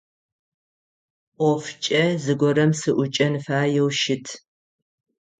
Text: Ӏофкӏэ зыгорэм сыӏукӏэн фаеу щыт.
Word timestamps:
Ӏофкӏэ 1.37 2.03
зыгорэм 2.23 2.71
сыӏукӏэн 2.79 3.33
фаеу 3.45 3.89
щыт. 3.99 4.25